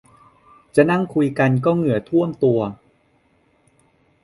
[0.71, 2.59] แค่นั่งคุยกันก็เหงื่อท่วมตัว